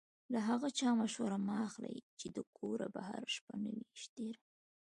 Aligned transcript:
له 0.33 0.39
هغه 0.49 0.67
چا 0.79 0.89
مشوره 1.01 1.37
مه 1.45 1.55
اخلئ 1.67 1.97
چې 2.19 2.27
د 2.35 2.37
کوره 2.57 2.87
بهر 2.95 3.21
شپه 3.35 3.55
نه 3.63 3.69
وي 3.75 3.83
تېره. 4.15 4.41